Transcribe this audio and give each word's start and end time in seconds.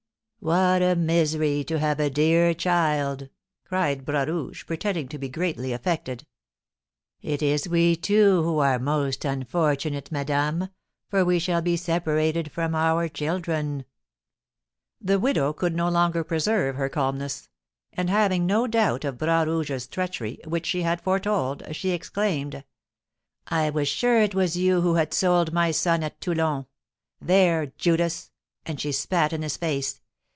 "What 0.43 0.81
a 0.81 0.95
misery 0.95 1.63
to 1.65 1.77
have 1.77 1.99
a 1.99 2.09
dear 2.09 2.55
child!" 2.55 3.29
cried 3.63 4.03
Bras 4.03 4.27
Rouge, 4.27 4.65
pretending 4.65 5.07
to 5.09 5.19
be 5.19 5.29
greatly 5.29 5.71
affected. 5.71 6.25
"It 7.21 7.43
is 7.43 7.69
we 7.69 7.95
two 7.95 8.41
who 8.41 8.57
are 8.57 8.79
most 8.79 9.23
unfortunate, 9.23 10.11
madame, 10.11 10.69
for 11.07 11.23
we 11.23 11.37
shall 11.37 11.61
be 11.61 11.77
separated 11.77 12.51
from 12.51 12.73
our 12.73 13.07
children." 13.07 13.85
The 14.99 15.19
widow 15.19 15.53
could 15.53 15.75
no 15.75 15.89
longer 15.89 16.23
preserve 16.23 16.75
her 16.75 16.89
calmness; 16.89 17.47
and 17.93 18.09
having 18.09 18.47
no 18.47 18.65
doubt 18.65 19.05
of 19.05 19.19
Bras 19.19 19.45
Rouge's 19.45 19.85
treachery, 19.85 20.39
which 20.45 20.65
she 20.65 20.81
had 20.81 21.01
foretold, 21.01 21.61
she 21.75 21.91
exclaimed: 21.91 22.63
"I 23.45 23.69
was 23.69 23.87
sure 23.87 24.19
it 24.19 24.33
was 24.33 24.57
you 24.57 24.81
who 24.81 24.95
had 24.95 25.13
sold 25.13 25.53
my 25.53 25.69
son 25.69 26.01
at 26.03 26.19
Toulon. 26.19 26.65
There, 27.21 27.67
Judas!" 27.77 28.31
and 28.65 28.81
she 28.81 28.91
spat 28.91 29.33
in 29.33 29.43
his 29.43 29.57
face. 29.57 29.99